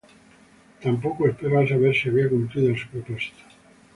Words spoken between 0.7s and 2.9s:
Tampoco esperó a saber si había cumplido su